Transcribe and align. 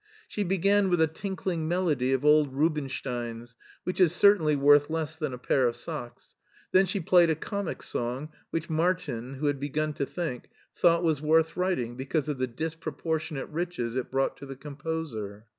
She 0.27 0.41
began 0.41 0.89
with 0.89 0.99
a 0.99 1.05
tinkling 1.05 1.67
melody 1.67 2.11
of, 2.11 2.25
old 2.25 2.55
Rubinstein's, 2.55 3.55
which 3.83 3.99
is 4.01 4.15
certainly 4.15 4.55
worth 4.55 4.89
less 4.89 5.15
than 5.15 5.31
a 5.31 5.37
pair 5.37 5.67
of 5.67 5.75
socks; 5.75 6.33
then 6.71 6.87
she 6.87 6.99
played 6.99 7.29
a 7.29 7.35
comic 7.35 7.83
song 7.83 8.29
which 8.49 8.67
Martin, 8.67 9.35
who 9.35 9.45
had 9.45 9.59
begun 9.59 9.93
to 9.93 10.05
think, 10.07 10.49
thought 10.75 11.03
was 11.03 11.21
worth 11.21 11.55
writing 11.55 11.97
because 11.97 12.27
of 12.27 12.39
the 12.39 12.47
disproportionate 12.47 13.49
riches 13.49 13.95
it 13.95 14.09
brought 14.09 14.37
to 14.37 14.47
the 14.47 14.55
composer. 14.55 15.45